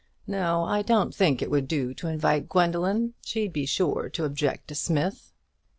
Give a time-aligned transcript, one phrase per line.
[0.25, 4.69] No, I don't think it would do to invite Gwendoline; she'd be sure to object
[4.69, 5.31] to Smith."